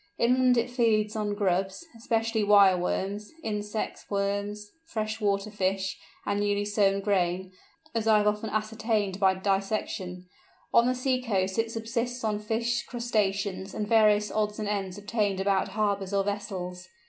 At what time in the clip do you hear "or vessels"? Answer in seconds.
16.15-16.87